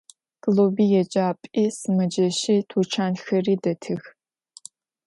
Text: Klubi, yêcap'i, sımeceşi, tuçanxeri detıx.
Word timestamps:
Klubi, 0.41 0.85
yêcap'i, 0.93 1.65
sımeceşi, 1.79 2.55
tuçanxeri 2.69 3.55
detıx. 3.63 4.03